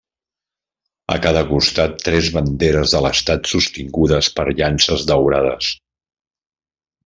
[1.15, 5.73] A cada costat tres banderes de l'estat sostingudes per llances daurades.